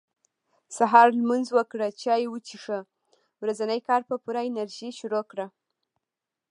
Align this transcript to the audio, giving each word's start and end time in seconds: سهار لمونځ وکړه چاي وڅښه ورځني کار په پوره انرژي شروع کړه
سهار 0.77 1.07
لمونځ 1.17 1.47
وکړه 1.57 1.87
چاي 2.01 2.23
وڅښه 2.29 2.79
ورځني 3.41 3.79
کار 3.87 4.01
په 4.09 4.15
پوره 4.23 4.41
انرژي 4.49 4.89
شروع 4.99 5.23
کړه 5.31 5.45